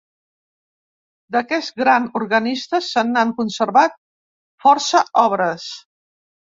D'aquest 1.35 1.77
gran 1.83 2.09
organista, 2.21 2.81
se 2.89 3.05
n'han 3.11 3.37
conservat 3.43 3.97
força 4.67 5.07
obres. 5.29 5.73